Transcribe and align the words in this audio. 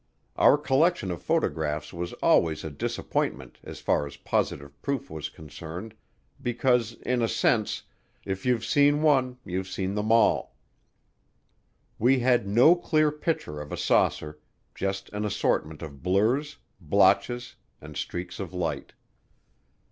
Our 0.35 0.57
collection 0.57 1.11
of 1.11 1.21
photographs 1.21 1.93
was 1.93 2.11
always 2.23 2.63
a 2.63 2.71
disappointment 2.71 3.59
as 3.63 3.79
far 3.79 4.07
as 4.07 4.17
positive 4.17 4.81
proof 4.81 5.11
was 5.11 5.29
concerned 5.29 5.93
because, 6.41 6.93
in 7.03 7.21
a 7.21 7.27
sense, 7.27 7.83
if 8.25 8.43
you've 8.43 8.65
seen 8.65 9.03
one 9.03 9.37
you've 9.45 9.67
seen 9.67 9.93
them 9.93 10.11
all. 10.11 10.55
We 11.99 12.17
had 12.17 12.47
no 12.47 12.75
clear 12.75 13.11
pictures 13.11 13.61
of 13.61 13.71
a 13.71 13.77
saucer, 13.77 14.39
just 14.73 15.09
an 15.09 15.23
assortment 15.23 15.83
of 15.83 16.01
blurs, 16.01 16.57
blotches, 16.79 17.53
and 17.79 17.95
streaks 17.95 18.39
of 18.39 18.55
light. 18.55 18.93